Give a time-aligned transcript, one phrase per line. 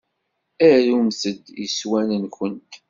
[0.69, 2.71] Arumt-d iswan-nwent.